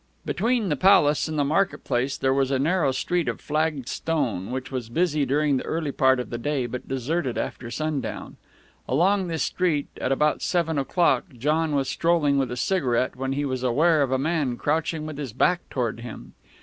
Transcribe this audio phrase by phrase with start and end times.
[0.25, 4.49] Between the Palace and the market place there was a narrow street of flagged stone,
[4.49, 8.37] which was busy during the early part of the day but deserted after sundown.
[8.89, 13.45] Along this street, at about seven o'clock, John was strolling with a cigarette, when he
[13.45, 16.33] was aware of a man crouching, with his back toward him.